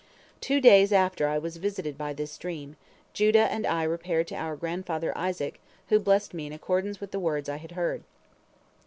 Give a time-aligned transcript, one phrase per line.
[0.41, 2.75] "Two days after I was visited by this dream,
[3.13, 7.19] Judah and I repaired to our grandfather Isaac, who blessed me in accordance with the
[7.19, 8.03] words I had heard.